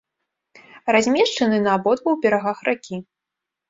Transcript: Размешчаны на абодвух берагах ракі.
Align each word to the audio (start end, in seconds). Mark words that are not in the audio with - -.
Размешчаны 0.95 1.57
на 1.69 1.79
абодвух 1.81 2.19
берагах 2.27 2.67
ракі. 2.73 2.95